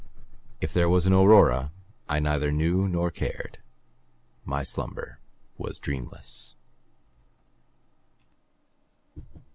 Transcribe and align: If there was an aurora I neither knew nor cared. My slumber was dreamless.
If 0.61 0.73
there 0.73 0.89
was 0.89 1.05
an 1.05 1.13
aurora 1.13 1.71
I 2.09 2.17
neither 2.19 2.51
knew 2.51 2.87
nor 2.87 3.11
cared. 3.11 3.59
My 4.43 4.63
slumber 4.63 5.19
was 5.59 5.77
dreamless. 5.77 6.55